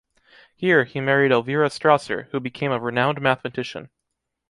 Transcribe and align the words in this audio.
Here, 0.55 0.85
he 0.85 0.99
married 0.99 1.31
Elvira 1.31 1.69
Strasser, 1.69 2.25
who 2.31 2.39
became 2.39 2.71
a 2.71 2.79
renowned 2.79 3.21
mathematician. 3.21 3.91